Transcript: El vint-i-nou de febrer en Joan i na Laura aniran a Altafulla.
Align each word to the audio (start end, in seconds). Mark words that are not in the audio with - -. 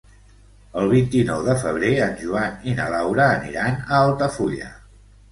El 0.83 0.87
vint-i-nou 0.93 1.41
de 1.49 1.53
febrer 1.63 1.91
en 2.05 2.15
Joan 2.21 2.55
i 2.71 2.73
na 2.79 2.87
Laura 2.93 3.27
aniran 3.35 3.77
a 3.83 3.99
Altafulla. 4.07 4.71